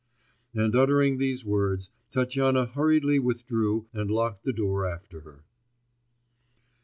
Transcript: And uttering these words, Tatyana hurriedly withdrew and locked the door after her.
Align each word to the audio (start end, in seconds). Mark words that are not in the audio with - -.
And 0.55 0.75
uttering 0.75 1.19
these 1.19 1.45
words, 1.45 1.91
Tatyana 2.09 2.65
hurriedly 2.65 3.19
withdrew 3.19 3.85
and 3.93 4.09
locked 4.09 4.41
the 4.43 4.51
door 4.51 4.83
after 4.83 5.19
her. 5.19 5.43